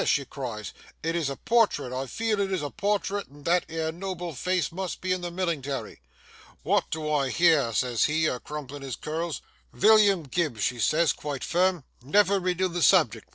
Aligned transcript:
she 0.03 0.25
cries: 0.25 0.73
"it 1.03 1.15
is 1.15 1.29
a 1.29 1.35
portrait, 1.35 1.93
I 1.93 2.07
feel 2.07 2.39
it 2.39 2.51
is 2.51 2.63
a 2.63 2.71
portrait, 2.71 3.27
and 3.27 3.45
that 3.45 3.67
'ere 3.69 3.91
noble 3.91 4.33
face 4.33 4.71
must 4.71 4.99
be 4.99 5.11
in 5.11 5.21
the 5.21 5.29
millingtary!" 5.29 5.99
"Wot 6.63 6.89
do 6.89 7.07
I 7.13 7.29
hear!" 7.29 7.71
says 7.71 8.05
he, 8.05 8.25
a 8.25 8.39
crumplin' 8.39 8.81
his 8.81 8.95
curls. 8.95 9.43
"Villiam 9.73 10.23
Gibbs," 10.23 10.63
she 10.63 10.79
says, 10.79 11.13
quite 11.13 11.43
firm, 11.43 11.83
"never 12.01 12.39
renoo 12.39 12.67
the 12.67 12.81
subject. 12.81 13.29